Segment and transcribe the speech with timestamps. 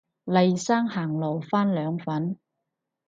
[0.23, 2.39] 黎生行路返兩份